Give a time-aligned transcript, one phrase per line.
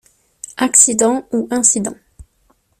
[0.57, 1.95] Accident ou Incident